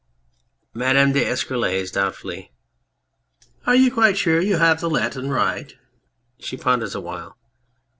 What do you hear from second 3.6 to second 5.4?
Are you quite sure you have the Latin